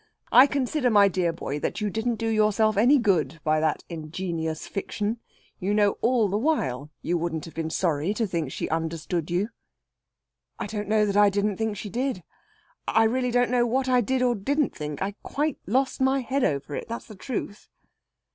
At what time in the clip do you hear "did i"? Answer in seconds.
11.91-13.03